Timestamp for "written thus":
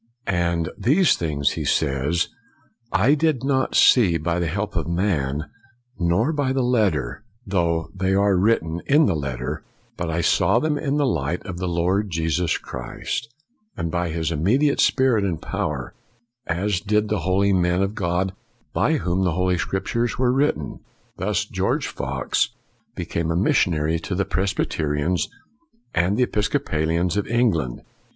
20.33-21.45